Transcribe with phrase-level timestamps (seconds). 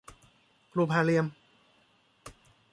[0.75, 1.25] รูปห้าเหลี่ยม